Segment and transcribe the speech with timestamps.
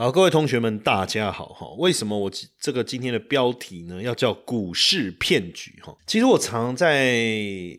[0.00, 1.66] 好，各位同学们，大家好哈。
[1.76, 5.96] 为什么我这个今天的标题呢，要叫股市骗局哈？
[6.06, 7.16] 其实我常在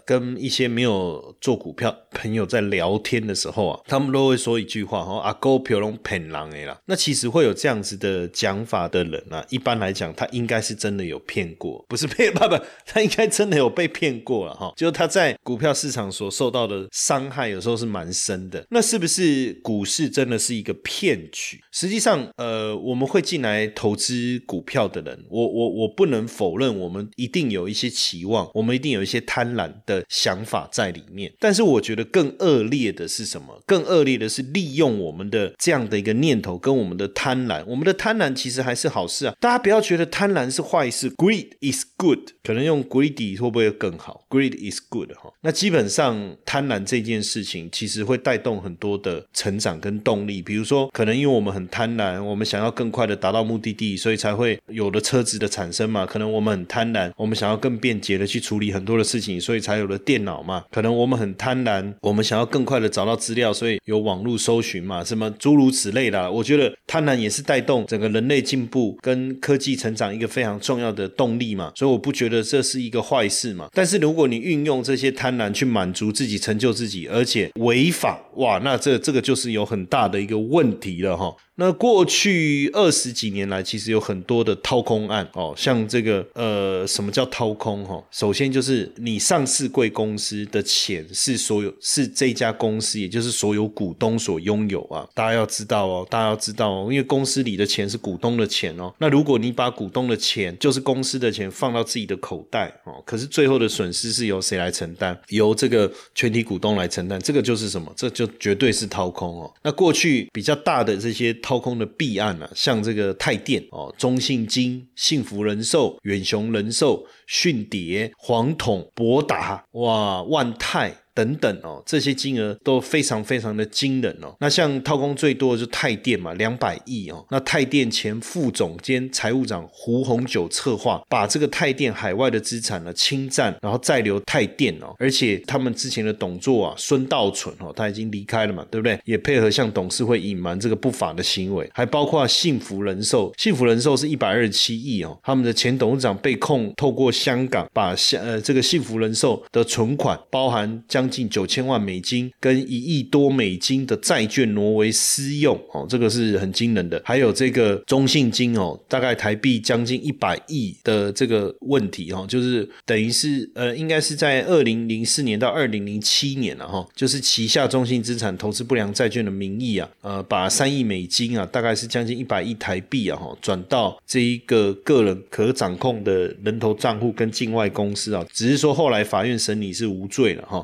[0.05, 14.73] 跟一些没有做股票朋友在聊天的时候啊，他们都会说一句话哈：“阿哥票龙骗狼哎啦。”那其实会有这样子的讲法的人啊，一般来讲，他应该是真的有骗过，不是骗 不不，他应该真的有被骗过了哈。
[14.75, 18.65] 就是他在股票市场所受到的伤害，有时候是蛮深的。
[18.69, 21.61] 那是不是股市真的是一个骗局？
[21.71, 22.21] 实际上。
[22.37, 31.33] 呃，我们会进来投资股票票的人，我我我不能否认，我们一定有一些期望，我们一定有一些贪婪的想法在里面。
[31.39, 33.61] 但是我觉得更恶劣的是什么？
[33.67, 37.65] 更恶劣的是利用我们的这样的一个念头跟我们的贪婪。
[37.67, 39.35] 我们的贪婪其实还是好事啊！
[39.41, 42.29] 大家不要觉得贪婪是坏事，Greed is good。
[42.41, 45.31] 可能用 greedy 会不会更好？Greed is good 哈。
[45.41, 50.41] 那基本上贪婪这件事情其实会带动很多的成长跟动力。
[50.41, 52.23] 比如说，可能因为我们很贪婪。
[52.23, 56.05] 我们想要更快的达到目的地，所以才会有了车子的产生嘛。
[56.05, 60.63] 可能我们很贪婪，我们想要更便捷的去处理很多的事情，所以才有了电脑嘛。
[60.71, 66.31] 可能我们很贪婪，我们想要更快的找到资料，所以有网络搜寻嘛，什么诸如此类的。
[66.31, 71.71] 我觉得贪婪也是带动整个人类进步跟科技成长一个非常重要的动力嘛。
[71.75, 73.67] 所以我不觉得这是一个坏事嘛。
[73.73, 81.35] 但是如果如果你运用这些贪婪去满足自己、成就自己，而且违法，哇，那这这个就是有很大的一个问题了哈。
[81.55, 88.03] 那过去二十几年来，其实有很多的掏空案哦，像这个呃，什么叫掏空哈？
[88.09, 95.07] 首先就是你上市贵公司的钱是所有是这家公司，也就是所有股东所拥有啊。
[95.13, 98.91] 大家要知道哦，大家要知道哦，因为公司里的钱是股东的钱哦。
[98.97, 105.19] 那如果你把股东的钱，就是公司的钱放到自己的口袋哦，可是最后的损失是由谁来承担？
[105.29, 107.91] 由这个全体股东来承担，这个就是什么？
[107.97, 109.53] 这就绝对是掏空哦。
[109.63, 111.31] 那过去比较大的这些。
[111.41, 120.95] 掏空的弊案啊，像这个泰电哦、中信金、幸福人寿、远雄人寿、迅蝶、黄统、博达，哇，万泰。
[121.13, 124.35] 等等哦，这些金额都非常非常的惊人哦。
[124.39, 127.25] 那像掏空最多的就是泰电嘛，两百亿哦。
[127.29, 134.95] 那泰电前副总监、财务长胡红九策划，把这个泰电海外的资产呢侵占，然后再留泰电哦。
[134.97, 138.99] 而且他们之前的董座啊，孙道存哦，他已经离开了嘛，对不对？
[139.05, 145.17] 也配合向董事会隐瞒这个不法的行为，还包括幸福人寿，幸福人寿是一百二十七亿哦。
[145.23, 157.01] 他们的前董事长被控透过香港把香呃这个幸福人寿的存款，包含将将近九千万美金跟一亿多美金的债券挪为私用哦，这个是很惊人的。
[157.03, 180.63] 还有这个中信金哦，大概台币将近一百亿的这个问题哈，就是等于是呃，应该是在二零零四年到二零零七年了哈，就是旗下中信资产投资不良债券的名义啊，呃，把三亿美金啊，大概是将近一百亿台币啊哈，转到这一个个人可掌控的人头账户跟境外公司啊，只是说后来法院审理是无罪了哈。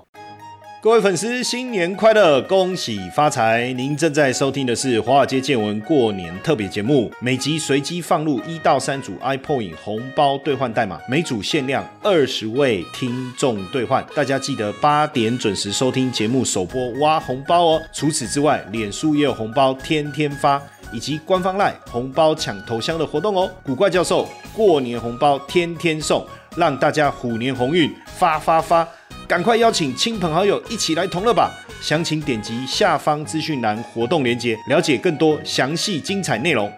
[0.80, 3.74] 各位粉丝，新年快乐，恭喜发财！
[3.74, 14.06] 您正在收听的是《华尔街见闻》过年特别节目，每集随机放入一到三组 iPoint 红包兑换代码，每组限量二十位听众兑换。
[14.16, 17.82] 大家记得八点准时收听节目首播挖红包哦！
[17.92, 20.62] 除此之外，脸书也有红包天天发，
[20.94, 23.50] 以及官方赖红包抢头香的活动哦！
[23.64, 26.24] 古怪教授过年红包天天送，
[26.56, 28.88] 让大家虎年鸿运发发发！
[29.28, 31.52] 赶快邀请亲朋好友一起来同乐吧！
[31.82, 36.72] 详情点击下方资讯栏活动链接，了解更多详细精彩内容。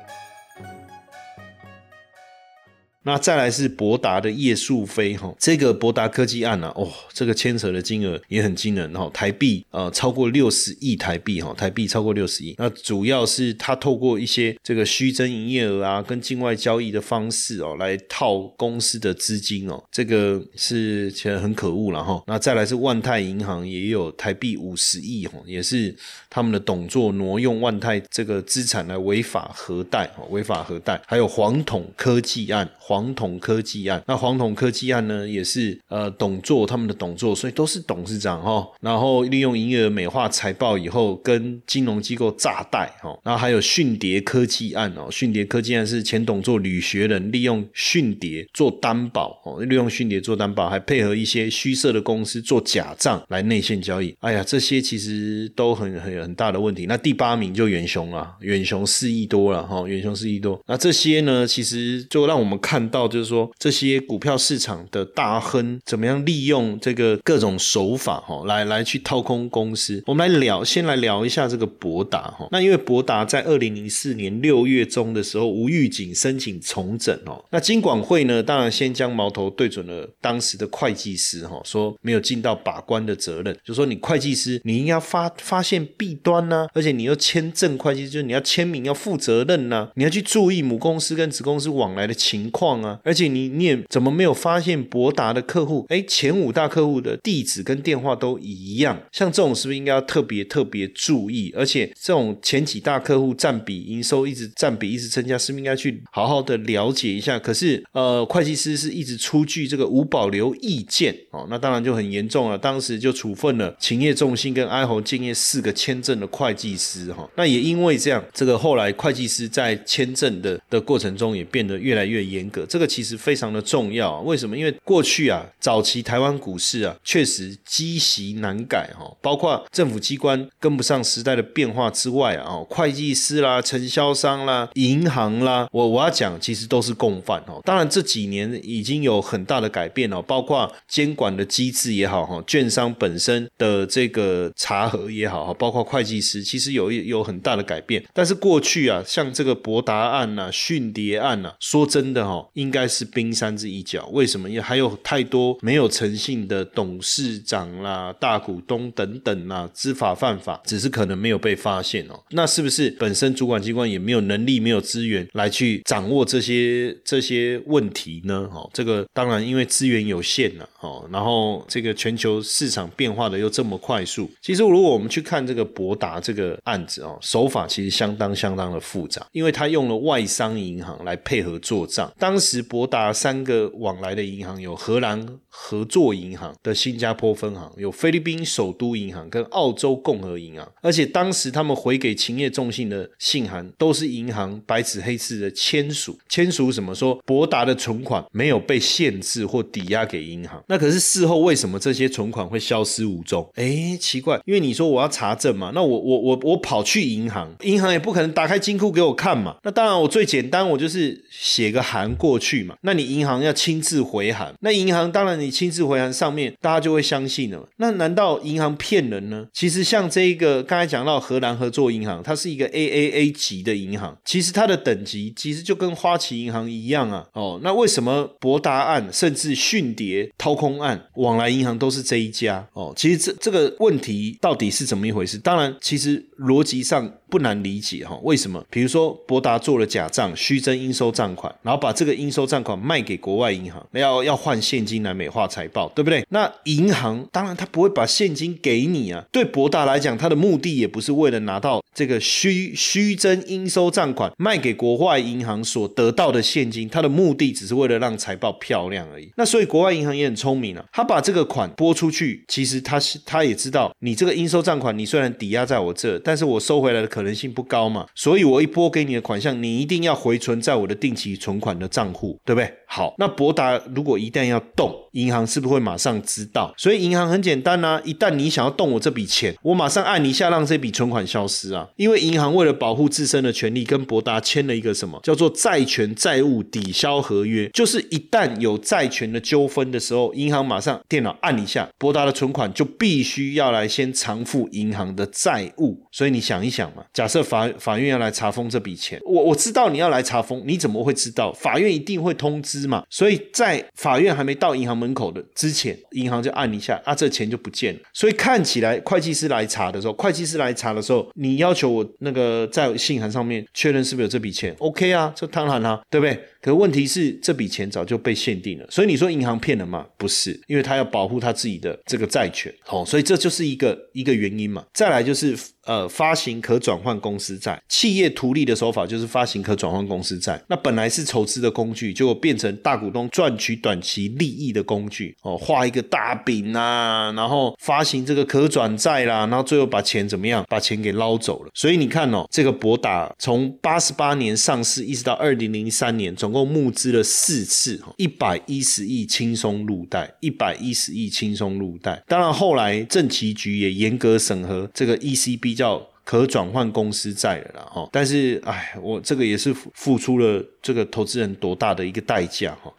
[3.10, 12.54] 那再来是博达的叶树飞哈，这个博达科技案呢，哦，这个牵扯的金额也很惊人哈，台币呃超过六十亿台币哈，台币超过六十亿。
[12.60, 22.22] 那主要是他透过一些这个虚增营业额啊，跟境外交易的方式哦，来套公司的资金哦，这个是其实很可恶了哈。
[22.28, 25.96] 那再来是万泰银行也有台币五十亿哈，也是
[26.30, 31.02] 他们的董座挪用万泰这个资产来违法核贷哦，违法核贷。
[31.08, 38.68] 还有黄统科技案，黄黄统科技案，那黄统科技案呢，也是呃董座他们的董座，所以都是董事长哈。
[38.82, 43.18] 然后利用营业额美化财报以后，跟金融机构诈贷哈。
[43.24, 54.14] 然后还有迅蝶科技案哦，迅蝶科技案是前董座吕学仁利用迅蝶做担保哦，利用迅蝶做担保，还配合一些虚设的公司做假账来内线交易。
[54.20, 56.86] 哎呀，这些其实都很很很大的问题。
[56.86, 60.60] 那第八名就远雄了，远雄四亿多了哈，远雄四亿多。
[60.68, 70.02] 那这些呢，其实就让我们看到，就是说这些股票市场的大亨怎么样利用这个各种手法哈，来来去掏空公司。
[70.06, 72.48] 我们来聊，先来聊一下这个博达哈。
[72.52, 77.44] 那因为博达在二零零四年六月中的时候，无预警申请重整哦。
[77.50, 95.86] 那金管会呢，当然先将矛头对准了当时的会计师哈，说没有尽到把关的责任，就说你会计师你应该发发现弊端呢，而且你要签证会计，就是你要签名要负责任呢，你要去注意母公司跟子公司往来的情况啊，而且你你也怎么没有发现博达的客户？
[95.90, 101.54] 哎，前五大客户的地址跟电话都一样，像这种是不是应该要特别特别注意？
[101.56, 107.40] 而且这种前几大客户占比营收一直占比一直增加，是不是应该去好好的了解一下？
[107.40, 112.58] 可是呃，会计师是一直出具这个无保留意见哦，那当然就很严重了。
[112.58, 117.30] 当时就处分了勤业重心跟哀侯敬业四个签证的会计师哈。
[117.36, 124.20] 那也因为这样，这个后来会计师在签证的的过程中也变得越来越严格，这个其实非常的重要。
[124.22, 124.58] 为什么？
[124.58, 137.62] 因为过去啊，早期台湾股市啊，确实积习难改哈，包括政府机关跟不上时代的变化之外啊，哦会计师啦、承销商啦、银行啦，我我要讲，其实都是共犯哦。
[137.64, 148.04] 当然这几年已经有很大的改变了，包括监管的机制也好哈，券商本身的这个查核也好哈，包括会计师，其实有有很大的改变。
[148.14, 154.08] 但是过去啊，像这个博达案呐、迅蝶案呐，说真的哈，应该是冰山之一角。
[154.12, 154.50] 为什么？
[154.50, 162.20] 因为还有太多没有诚信的董事长啦、大股东等等啦，知法犯法，只是可能没有被发现哦。
[162.32, 168.50] 那是不是本身主管机关也没有能力、没有资源来去掌握这些这些问题呢？
[168.54, 171.08] 哦，这个当然因为资源有限了哦。
[171.12, 182.12] 然后这个全球市场变化的又这么快速，其实如果我们去看这个博达这个案子哦，手法其实相当相当的复杂，因为他用了外商银行来配合做账。
[182.18, 200.64] 当时博达三个往来的银行有荷兰合作银行的新加坡分行，有菲律宾首都银行跟澳洲共和银行，而且当时他们回给勤业众信的信函都是银行白纸黑字的签署，签署什么说博达的存款没有被限制或抵押给银行。
[200.68, 203.48] 那可是事后为什么这些存款会消失无踪？
[203.56, 209.58] 哎，奇怪，因为你说我要查证嘛，那我我我我跑去银行，银行也不可能打开金库给我看嘛。
[209.64, 212.76] 那当然，我最简单，我就是写个函过去嘛。
[212.82, 217.68] 那你银行要亲自回函，那银行当然你亲自回函上面，大家就会相信了。
[217.78, 219.46] 那难道银行骗人呢？
[219.54, 227.26] 其实像这一个刚才讲到荷兰合作银行，它是一个 AAA 级的银行，其实它的等级其实就跟花旗银行一样啊。
[227.34, 232.66] 哦，那为什么博达案甚至迅蝶掏空案往来银行都是这一家？
[232.74, 235.38] 哦，其实这这个问题到底是怎么一回事？
[235.38, 237.14] 当然，其实逻辑上。
[237.30, 238.64] 不难理解哈，为什么？
[238.70, 246.26] 比如说博达做了假账，虚增应收账款，然后把这个应收账款卖给国外银行，要要换现金来美化财报，对不对？
[246.30, 249.24] 那银行当然他不会把现金给你啊。
[249.32, 259.30] 对博达来讲，他的目的也不是为了拿到这个虚虚增应收账款卖给国外银行所得到的现金，他的目的只是为了让财报漂亮而已。
[259.36, 267.19] 那所以国外银行也很聪明啊，他把这个款拨出去，其实他是他也知道，你这个应收账款你虽然抵押在我这，但是我收回来的。
[267.20, 272.74] 可能性不高嘛，所以我一拨给你的款项，你一定要回存在我的定期存款的账户，对不对？
[272.92, 276.74] 好，那博达如果一旦要动，银行是不是会马上知道？
[276.76, 281.88] 所以银行很简单呐，一旦你想要动我这笔钱，我马上按一下让这笔存款消失啊！
[281.98, 296.02] 因为银行为了保护自身的权利，跟博达签了一个什么叫做债权债务抵消合约，就是一旦有债权的纠纷的时候，银行马上电脑按一下，博达的存款就必须要来先偿付银行的债务。
[296.12, 297.04] 所以你想一想嘛。
[297.14, 301.54] 假设法法院要来查封这笔钱，我我知道你要来查封，你怎么会知道？
[301.54, 308.00] 法院一定会通知资嘛，所以在法院还没到银行门口的之前，银行就按一下，啊，这钱就不见了。
[308.14, 316.40] 所以看起来会计师来查的时候，会计师来查的时候，你要求我那个在信函上面确认是不是有这笔钱，OK 啊，这当然啦，对不对？
[316.62, 320.06] 可问题是这笔钱早就被限定了，所以你说银行骗了吗？
[320.18, 324.84] 不是，因为他要保护他自己的这个债权，哦，所以这就是一个一个原因嘛。
[324.94, 330.62] 再来就是呃，发行可转换公司债，企业图利的手法就是发行可转换公司债。
[330.68, 340.64] 那本来是筹资的工具，结果变成大股东赚取短期利益的工具，哦，画一个大饼啊，然后发行这个可转债啦，然后最后把钱怎么样？
[340.70, 341.72] 把钱给捞走了。
[341.74, 352.22] 所以你看哦，这个博达从八十八年上市，一直到二零零三年，总共募资了四次，一百一十亿轻松入袋，一百一十亿轻松入袋。
[352.28, 355.80] 当然后来政企局也严格审核这个 ECB。
[355.80, 362.94] 叫可转换公司债了啦，哈，但是哎，我这个也是付出了这个投资人多大的一个代价哈。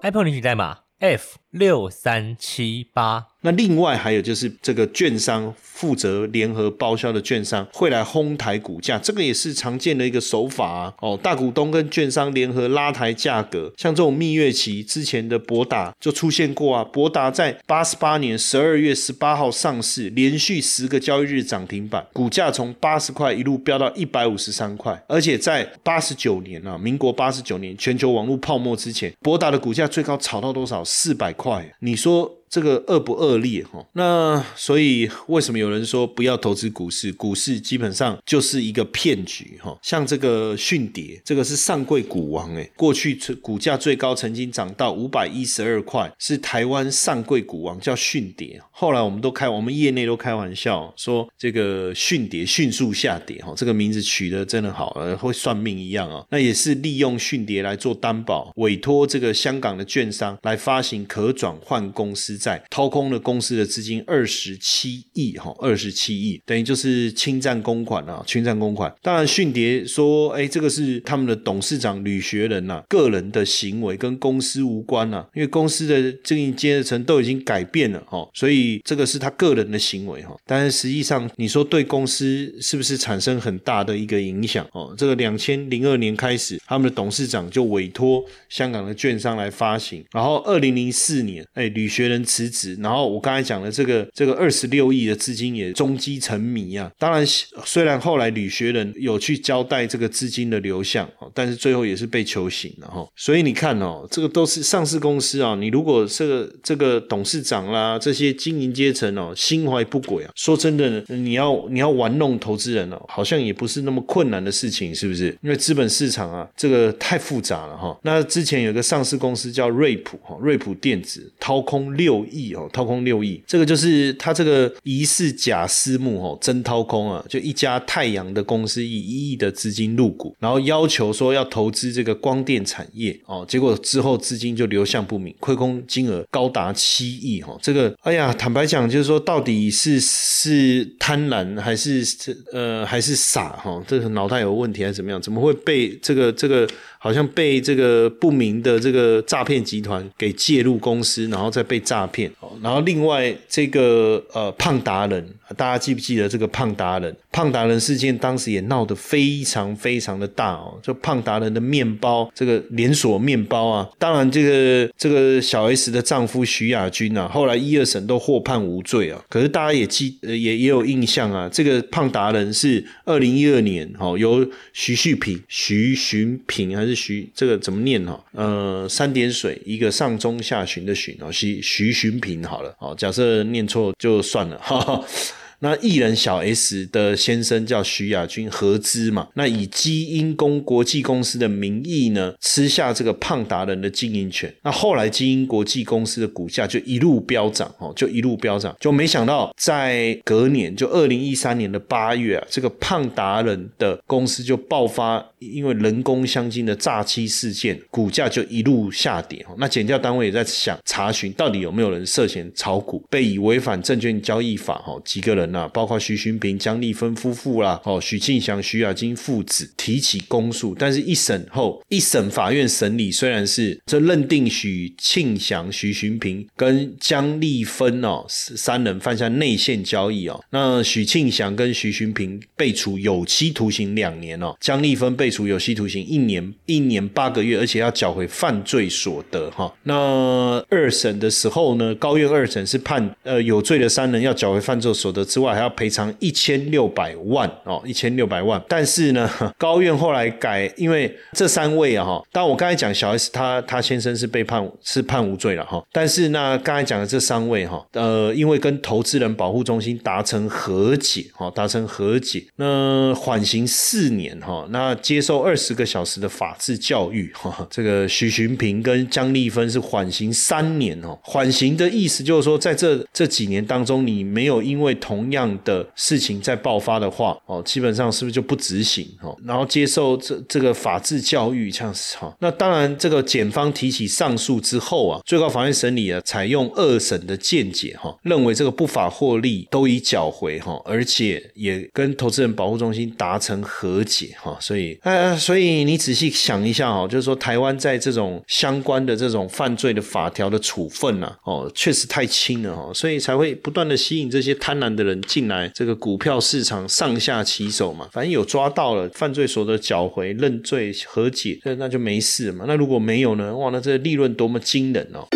[0.00, 3.26] Apple 领取代码 F 六三七八。
[3.42, 10.94] 那另外还有就是这个券商负责联合包销的券商会来哄抬股价，这个也是常见的一个手法啊。
[11.00, 16.84] 哦，大股东跟券商联合拉抬价格，像这种蜜月期之前的博达就出现过啊。
[16.84, 30.84] 博达在八十八年十二月十八号上市，连续十个交易日涨停板，股价从八十块一路飙到一百五十三块，而且在八十九年啊，民国八十九年全球网络泡沫之前，博达的股价最高炒到多少？
[30.84, 32.39] 四百快，你说？
[32.50, 33.86] 这个恶不恶劣哈？
[33.92, 37.12] 那所以为什么有人说不要投资股市？
[37.12, 39.78] 股市基本上就是一个骗局哈。
[39.80, 48.60] 像这个迅蝶，这个是上柜股王诶，过去股价最高曾经涨到五百一十二块，是台湾上柜股王叫迅蝶。
[48.72, 54.90] 后来我们都开，我们业内都开玩笑说这个迅蝶迅速下跌哈，这个名字取得真的好，
[55.20, 56.26] 会算命一样啊。
[56.30, 62.39] 那也是利用迅蝶来做担保，委托这个香港的券商来发行可转换公司。
[62.40, 68.90] 在掏空了公司的资金二十七亿哈，二十七亿等于就是侵占公款啊，侵占公款。
[69.02, 80.34] 当然，迅蝶说，哎，这个是他们的董事长吕学仁呐个人的行为，跟公司无关呐，因为公司的经营阶层都已经改变了哈，所以这个是他个人的行为哈。
[80.46, 84.94] 但是实际上，你说对公司是不是产生很大的一个影响哦？
[84.96, 92.24] 这个两千零二年开始，他们的董事长就委托香港的券商来发行，然后二零零四年，哎，吕学仁。
[92.30, 96.88] 辞职，然后我刚才讲的这个这个二十六亿的资金也终基成谜啊。
[96.96, 97.26] 当然，
[97.64, 103.04] 虽然后来吕学仁有去交代这个资金的流向，但是最后也是被求刑了哈。
[103.16, 105.56] 所以你看哦，这个都是上市公司啊。
[105.56, 115.36] 你如果这个这个董事长啦，这些经营阶层哦，心怀不轨啊，说真的，你要你要玩弄投资人哦，好像也不是那么困难的事情，是不是？
[115.42, 117.98] 因为资本市场啊，这个太复杂了哈。
[118.04, 122.19] 那之前有个上市公司叫瑞普哈，瑞普电子掏空六。
[122.26, 127.24] 亿哦，掏空六亿，这个就是他这个疑似假私募哦，真掏空啊！
[127.28, 137.56] 就一家太阳的公司以一亿的资金入股，然后要求说要投资这个光电产业哦，结果之后资金就流向不明，亏空金额高达七亿哈！
[137.62, 142.04] 这个哎呀，坦白讲就是说，到底是是贪婪还是
[142.52, 143.82] 呃还是傻哈？
[143.86, 145.20] 这个脑袋有问题还是怎么样？
[145.20, 146.68] 怎么会被这个这个？
[147.02, 152.30] 好像被这个不明的这个诈骗集团给介入公司，然后再被诈骗。
[152.62, 155.26] 然后另外这个呃胖达人，
[155.56, 157.14] 大家记不记得这个胖达人？
[157.32, 160.78] 胖达人事件当时也闹得非常非常的大哦。
[160.80, 169.20] 就胖达人的面包，这个连锁面包啊，当然这个这个小 S 的丈夫徐亚军啊，后来一二审都获判无罪啊。
[169.28, 177.00] 可是大家也记也也有印象啊，这个胖达人是二零一二年哦，由徐旭平、徐寻平还是？
[177.00, 178.22] 徐这个怎么念哈？
[178.32, 185.02] 呃，三点水一个上中下旬的旬哦，徐徐寻平好了哦，假设念错就算了哈哈。
[185.60, 189.28] 那艺人小 S 的先生叫徐亚军，合资嘛。
[189.34, 194.52] 那以基因公国际公司的名义呢，吃下这个胖达人的经营权。
[194.62, 198.74] 那后来基因国际公司的股价就一路飙涨，哦，就一路飙涨。
[198.80, 209.54] 就没想到在隔年，就二零一三年的八月啊，这个胖达人的公司就爆发因为人工香精的诈欺事件，股价就一路下跌哦。
[209.58, 215.49] 那检调单位也在想查询到底有没有人涉嫌炒股，被以违反证券交易法，哈，几个人。
[215.50, 239.72] 人啊，包括徐勋平、江丽芬夫妇啦，哦，许庆祥、徐亚金父子提起公诉，但是一审后，一审法院审理虽然是这认定许庆祥、徐勋平跟江丽芬哦三人犯下内线交易哦，那许庆祥跟徐勋平被处有期徒刑两年哦，江丽芬被处有期徒刑一年一年八个月，而且要缴回犯罪所得哈。
[239.82, 248.62] 那二审的时候呢，高院二审是判呃有罪的三人要缴回犯罪所得之外，还要赔偿一千六百万哦，一千六百万。
[248.68, 249.28] 但是呢，
[249.58, 315.26] 高院后来改，因为这三位啊哈，当然我刚才讲小 S 他他先生是被判是判无罪了哈，但是那刚才讲的这三位哈，呃，因为跟投资人保护中心达成和解哈，达成和解，那缓刑四年哈，那接受二十个小时的法治教育哈，这个徐寻平跟江丽芬是缓刑三年哦，缓刑的意思就是说在这这几年当中，你没有因为同样的事情在爆发的话哦，基本上是不是就不执行哦，然后接受这这个法治教育这样子哈，那当然这个检方提起上诉之后啊，最高法院审理啊，采用二审的见解哈，认为这个不法获利都已缴回哈，而且也跟投资人保护中心达成和解哈，所以呃，所以你仔细想一下哈，就是说台湾在这种相关的这种犯罪的法条的处分啊，哦，确实太轻了哈，所以才会不断的吸引这些贪婪的人进来这个股票市场上下其手嘛，反正有抓到了犯罪所得缴回认罪和解，那那就没事嘛，那如果没有呢，哇，那这利润多么惊人哦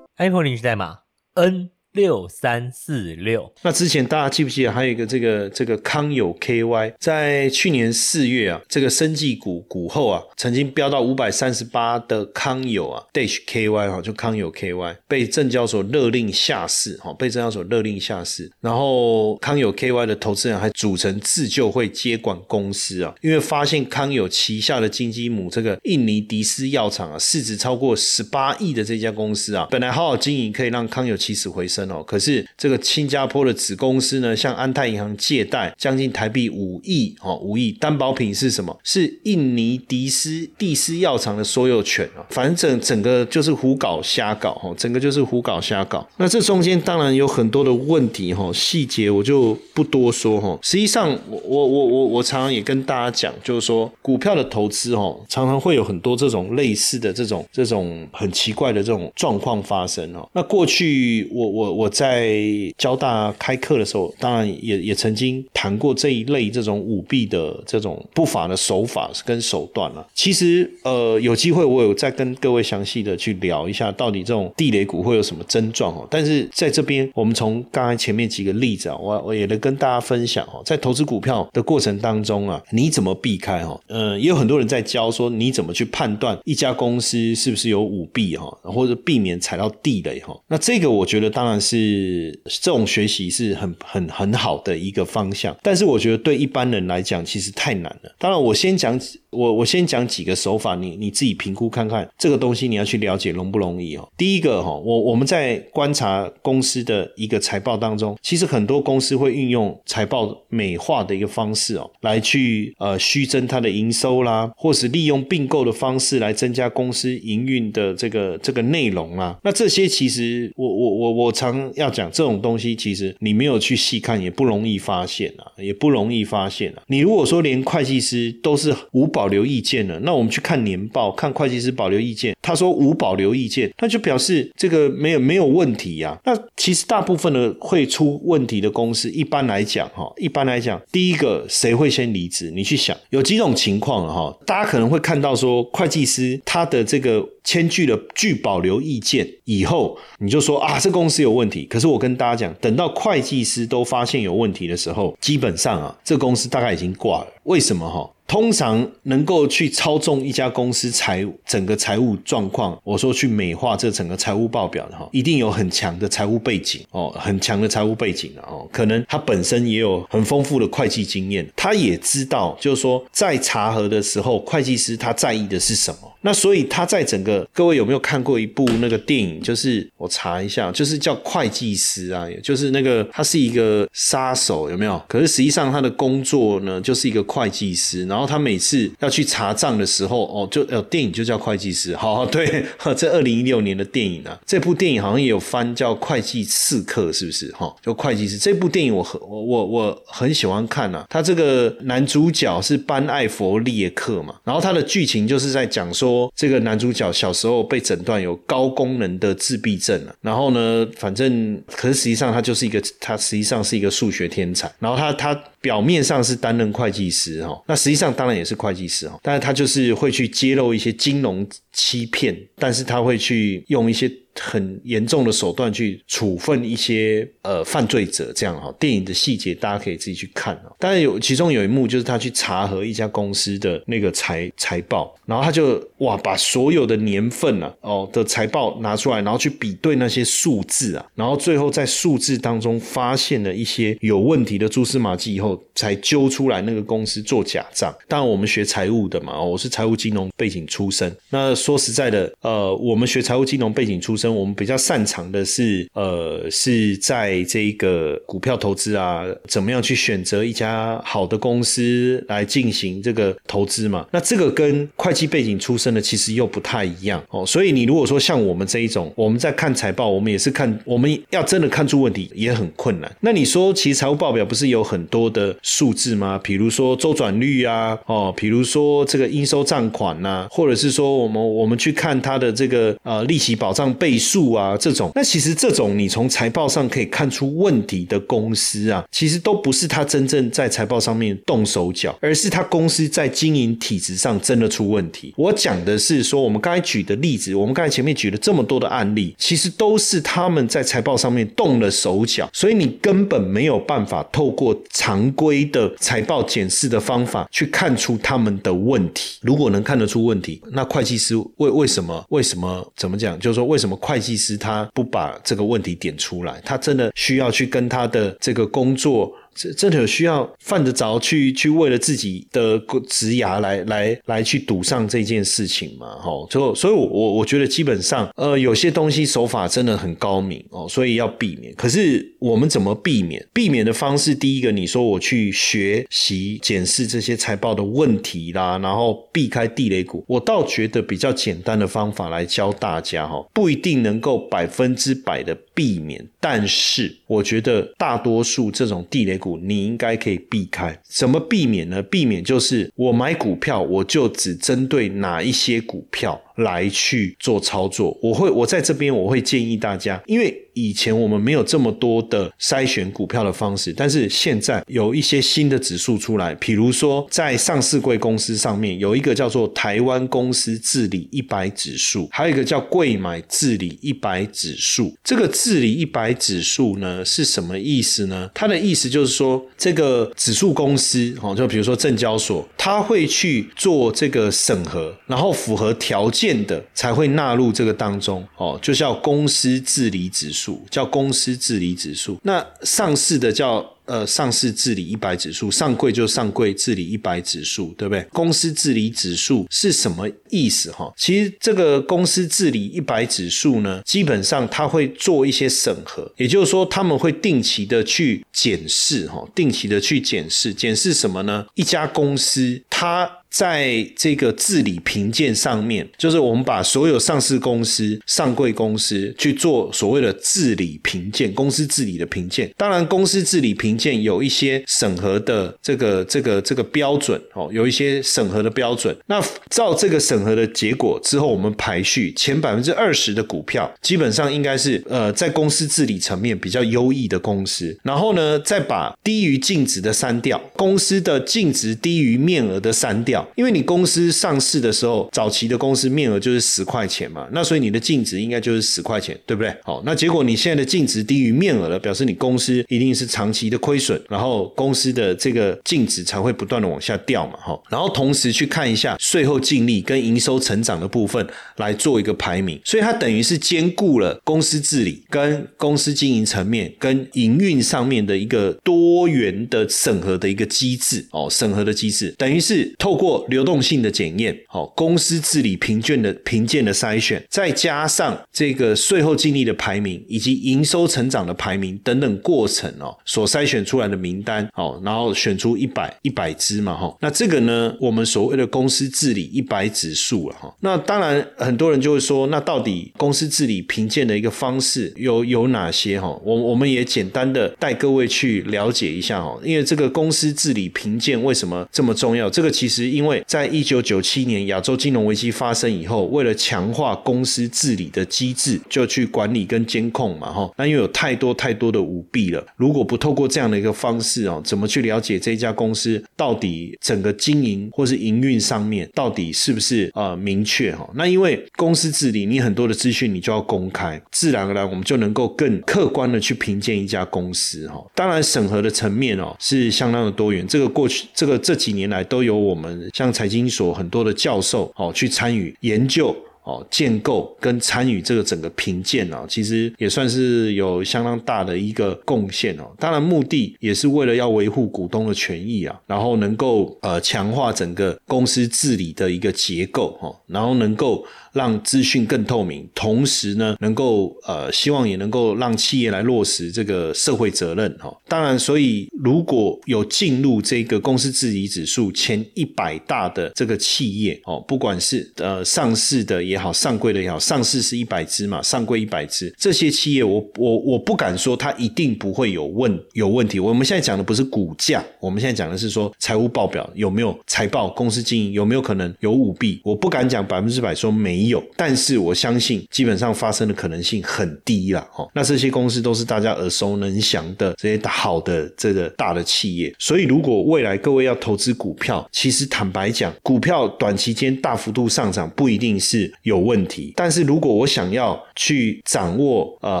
[0.16, 1.00] ！Apple 领取代码
[1.34, 3.50] N 六三四六。
[3.62, 38.76] 那之前大家记不记得还有一个这个这个康友 KY，在去年四月啊，这个生技股股后啊，曾经飙到五百三十八的康友啊，Dash KY 哈，就康友 KY 被证交所勒令下市哈，被证交所勒令下市，然后康友 KY 的投资人还组成自救会接管公司啊，因为发现康友旗下的金鸡母这个印尼迪斯药厂啊，市值超过十八亿的这家公司啊，本来好好经营可以让康友起死回生哦，可是这个新加坡的子公司呢，向安泰银行借贷将近台币五亿哦，五亿担保品是什么？
[38.84, 46.06] 是印尼迪斯蒂斯药厂的所有权啊，反正整个就是胡搞瞎搞哦，整个就是胡搞瞎搞。
[46.16, 50.58] 那这中间当然有很多的问题哈，细节我就不多说哈。
[50.62, 60.28] 实际上，我我我我我常常也跟大家讲，就是说股票的投资哦，常常会有很多这种类似的这种这种很奇怪的这种状况发生哦。
[60.32, 62.34] 那过去我我我在
[62.78, 70.06] 交大开课的时候，当然也也曾经谈过这一类这种舞弊的这种不法的手法跟手段了。
[70.14, 76.06] 其实呃，有机会我有再跟各位详细的去聊一下，到底这种地雷股会有什么症状哦。
[76.10, 83.78] 但是在这边，我们从刚才前面几个例子啊，我我也能跟大家分享哦，在投资股票的过程当中啊，你怎么避开哈？
[83.88, 90.38] 呃，也有很多人在教说你怎么去判断一家公司是不是有舞弊哈，或者避免踩到地雷哈。
[90.48, 98.14] 那这个我觉得当然是这种学习是很很很好的一个方向，但是我觉得对一般人来讲其实太难了。
[98.18, 98.98] 当然，我先讲
[99.30, 104.08] 我我先讲几个手法，你你自己评估看看这个东西你要去了解容不容易哦。
[104.16, 119.38] 第一个哈，我我们在观察公司的一个财报当中，其实很多公司会运用财报美化的一个方式哦，来去呃虚增它的营收啦，或是利用并购的方式来增加公司营运的这个这个内容啦。
[119.44, 126.82] 那这些其实我我我我常要讲这种东西，其实你没有去细看也不容易发现啊，也不容易发现啊。
[126.86, 142.50] 你如果说连会计师都是无保留意见了，那我们去看年报，看会计师保留意见，他说无保留意见，那就表示这个没有没有问题呀、那其实大部分的会出问题的公司，一般来讲哈，一般来讲，第一个谁会先离职？
[142.50, 151.64] 你去想，有几种情况哈，大家可能会看到说，会计师他的这个签具了具保留意见以后，你就说啊，这公司有问题。
[151.66, 157.26] 可是我跟大家讲，等到会计师都发现有问题的时候，基本上啊，这公司大概已经挂了。
[157.44, 158.10] 为什么哈？
[158.26, 175.98] 通常能够去操纵一家公司财整个财务状况，我说去美化这整个财务报表的哈，一定有很强的财务背景哦，很强的财务背景的哦，可能他本身也有很丰富的会计经验，他也知道就是说在查核的时候，会计师他在意的是什么。
[176.22, 179.40] 那所以他在整个各位有没有看过一部那个电影？
[179.40, 185.00] 就是我查一下，就是叫会计师啊，就是那个他是一个杀手，有没有？
[185.06, 192.64] 可是实际上他的工作呢，就是一个会计师，然然后他每次要去查账的时候，哦，就呃电影就叫会计师，好，对，
[192.96, 197.52] 这二零一六年的电影啊，这部电影好像也有翻叫会计刺客，是不是？
[197.52, 198.38] 哈，就会计师。
[198.38, 224.08] 这部电影我很我我我很喜欢看啊，他这个男主角是班艾佛列克嘛，然后他的剧情就是在讲说这个男主角小时候被诊断有高功能的自闭症了，然后呢，反正可是实际上他就是一个他实际上是一个数学天才，然后他他表面上是担任会计师哈，那实际上当然也是会计师哈，但是他就是会去揭露一些金融欺骗，但是他会去用一些。
[224.40, 228.72] 很严重的手段去处分一些呃犯罪者，这样哈。
[228.78, 230.66] 电影的细节大家可以自己去看啊。
[230.78, 247.94] 当然有其中有一幕就是他去查核一家公司的那个财财报，然后他就哇把所有的年份啊哦的财报拿出来，然后去比对那些数字啊，然后最后在数字当中发现了一些有问题的蛛丝马迹以后，才揪出来那个公司做假账。
[248.06, 251.14] 当然我们学财务的嘛，我是财务金融背景出身。
[251.30, 254.25] 那说实在的，呃，我们学财务金融背景出身。
[254.32, 264.06] 我们比较擅长的是，呃，是在这个股票投资啊，怎么样去选择一家好的公司来进行这个投资嘛？
[264.10, 267.46] 那这个跟会计背景出身的其实又不太一样哦。
[267.46, 273.16] 所以你如果说像我们这一种，我们在看财报，我们也是看，我们要真的看出问题也很困难。
[273.20, 276.40] 那你说，其实财务报表不是有很多的数字吗？
[276.42, 284.15] 比如说周转率啊，哦，比如说这个应收账款呐，或者是说我们我们去看它的这个呃利息保障倍。
[284.18, 295.32] 数啊，这种那其实这种你从财报上可以看出问题的公司啊，其实都不是他真正在财报上面动手脚，而是他公司在经营体制上真的出问题。
[295.36, 309.38] 我讲的是说，我们刚才举的例子，我们刚才前面举了这么多的案例，其实都是他们在财报上面动了手脚，所以你根本没有办法透过常规的财报检视的方法去看出他们的问题。
[309.40, 313.38] 如果能看得出问题，那会计师为为什么为什么怎么讲？
[313.40, 319.32] 就是说为什么会计师他不把这个问题点出来，他真的需要去跟他的这个工作。
[319.56, 326.06] 这真的有需要犯得着去去为了自己的职涯来来来去赌上这件事情吗？
[326.20, 331.74] 哈，就所以，我我我觉得基本上，呃，有些东西手法真的很高明哦，所以要避免。
[331.74, 333.42] 可是我们怎么避免？
[333.54, 349.45] 避免的方式，第一个，你说我去学习检视这些财报的问题啦，然后避开地雷股，我倒觉得比较简单的方法来教大家哈，不一定能够百分之百的避免，但是我觉得大多数这种地雷股。
[349.58, 352.02] 你应该可以避开，怎么避免呢？
[352.02, 356.40] 避免就是我买股票，我就只针对哪一些股票。
[356.56, 375.14] 来去做操作，我会我在这边我会建议大家，因为以前我们没有这么多的筛选股票的方式，但是现在有一些新的指数出来，比如说在上市贵公司上面有一个叫做台湾公司治理一百指数，还有一个叫贵买治理一百指数。
[375.24, 378.50] 这个治理一百指数呢是什么意思呢？
[378.54, 386.45] 它的意思就是说，这个指数公司哦，就比如说证交所，它会去做这个审核，然后符合条件。
[386.66, 392.38] 的才会纳入这个当中哦，就叫公司治理指数，叫公司治理指数。
[392.42, 393.84] 那上市的叫。
[394.06, 398.24] 呃，上市治理一百指数，上柜就上柜治理一百指数，对不对？
[398.32, 400.92] 公司治理指数是什么意思？
[400.92, 411.66] 哈，其实这个公司治理一百指数呢，基本上它会做一些审核，也就是说，他们会定期的去检视，哈，定期的去检视，检视什么呢？
[411.74, 422.70] 一家公司它在这个治理评鉴上面，就是我们把所有上市公司、上柜公司去做所谓的治理评鉴，公司治理的评鉴。
[422.76, 429.16] 当然，公司治理评鉴有一些审核的这个这个这个标准哦，有一些审核的标准。
[429.24, 437.98] 那照这个审核的结果之后，我们排序前百分之二十的股票，基本上应该是呃在公司治理层面比较优异的公司。
[438.02, 443.45] 然后呢，再把低于净值的删掉，公司的净值低于面额的删掉。
[443.54, 449.74] 因为你公司上市的时候，早期的公司面额就是十块钱嘛，那所以你的净值应该就是十块钱，对不对？
[449.84, 453.76] 好，那结果你现在的净值低于面额了，表示你公司一定是长期的。
[453.86, 496.20] 亏损，然后公司的这个净值才会不断的往下掉嘛，哈，然后同时去看一下税后净利跟营收成长的部分来做一个排名，所以它等于是兼顾了公司治理跟公司经营层面跟营运上面的一个多元的审核的一个机制哦，审核的机制等于是透过过流动性的检验，好，公司治理评卷的评鉴的筛选，再加上这个税后净利的排名以及营收成长的排名等等过程哦，所筛选出来的名单，哦，然后选出一百一百只嘛，哈，那这个呢，我们所谓的公司治理一百指数了，哈，那当然很多人就会说，那到底公司治理评鉴的一个方式有有哪些？
[496.20, 502.48] 哈，我我们也简单的带各位去了解一下，哈，因为这个公司治理评鉴为什么这么重要？
[502.48, 521.08] 这个其实因为在一九九七年亚洲金融危机发生以后，为了强化公司治理的机制，就去管理跟监控嘛，哈，那因为有太多太多的舞弊了，如果不透过这样的一个方式哦，怎么去了解这家公司到底整个经营或是营运上面到底是不是呃明确哈？
[521.14, 528.04] 那因为公司治理，你很多的资讯你就要公开，自然而然我们就能够更客观的去评鉴一家公司哈。
[528.14, 536.34] 当然审核的层面哦是相当的多元，这个过去这个这几年来都有我们像财经所很多的教授哦去参与研究。
[536.66, 542.90] 哦，建构跟参与这个整个评鉴啊，其实也算是有相当大的一个贡献哦。
[542.98, 551.24] 当然，目的也是为了要维护股东的权益啊，然后能够呃强化整个公司治理的一个结构哈，然后能够。
[551.52, 558.14] 让资讯更透明，同时呢，能够呃，希望也能够让企业来落实这个社会责任哈。
[558.28, 573.60] 当然，所以如果有进入这个公司治理指数前一百大的这个企业哦，不管是呃上市的也也好，上柜的也好，上市是一百只嘛，上柜一百只，这些企业我我我不敢说它一定不会有问有问题。
[573.60, 579.80] 我们现在讲的不是股价，我们现在讲的是说财务报表有没有财报，公司经营有没有可能有舞弊。
[579.84, 581.46] 我不敢讲百分之百说没。
[581.46, 585.28] 有，但是我相信基本上发生的可能性很低了哦。
[585.34, 597.12] 那这些公司都是大家耳熟能详的这些好的这个大的企业，所以如果未来各位要投资股票，其实坦白讲，股票短期间大幅度上涨不一定是有问题。
[597.16, 600.00] 但是如果我想要去掌握呃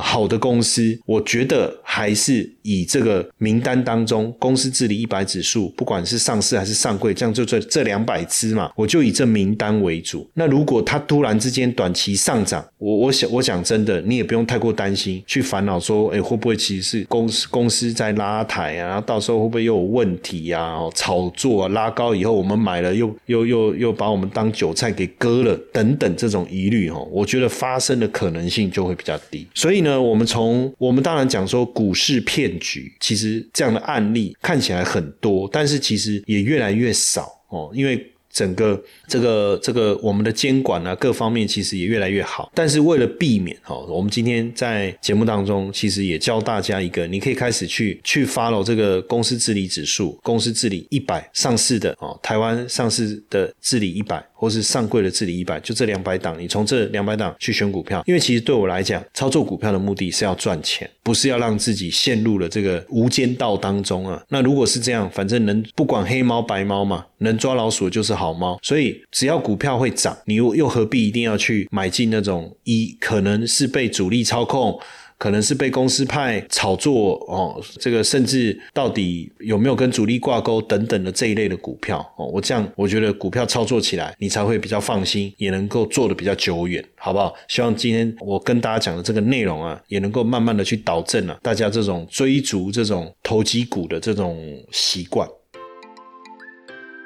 [0.00, 10.28] 好的公司，我觉得还是以这个名单当中公司治理一百指数，不管是上市还是上柜，这样就这这两百只嘛，我就以这名单为主。
[10.34, 18.88] 那如果它突然之间短期上涨，我我想我讲真的，你也不用太过担心，去烦恼说，哎，会不会其实是公司公司在拉抬啊？
[18.88, 20.78] 然后到时候会不会又有问题呀？
[20.94, 29.46] 炒作啊，拉高以后我们买了又又又又把我们当韭菜给割了，等等这种疑虑哈，我觉得发生的可能性就会比较低。
[29.54, 38.10] 所以呢，我们从我们当然讲说股市骗局，其实这样的案例看起来很多，但是其实也越来越少哦，因为。
[38.28, 38.78] 整个
[39.08, 42.52] 这个这个我们的监管啊，各方面其实也越来越好。
[42.54, 54.22] 但是为了避免哈，我们今天在节目当中其实也教大家一个，你可以开始去去 follow 这个公司治理指数，公司治理一百上市的哦，台湾上市的治理一百。
[54.46, 64.22] 或是上柜的治理一百，就这两百档，你从这两百档去选股票，因为其实对我来讲，操作股票的目的是要赚钱，不是要让自己陷入了这个无间道当中啊。
[64.28, 68.56] 那如果是这样，反正能不管黑猫白猫嘛，能抓老鼠就是好猫。
[68.62, 74.78] 所以只要股票会涨，你又又何必一定要去买进那种一可能是被主力操控？
[75.18, 87.34] 可能是被公司派炒作哦，这个甚至到底有没有跟主力挂钩等等的这一类的股票哦，我这样我觉得股票操作起来你才会比较放心，也能够做的比较久远，好不好？
[87.48, 94.38] 希望今天我跟大家讲的这个内容啊，也能够慢慢的去导正了大家这种追逐这种投机股的这种
[94.70, 95.28] 习惯。